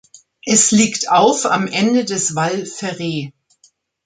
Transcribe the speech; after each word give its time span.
Es 0.47 0.71
liegt 0.71 1.11
auf 1.11 1.45
am 1.45 1.67
Ende 1.67 2.05
des 2.05 2.33
Val 2.33 2.65
Ferret. 2.65 3.33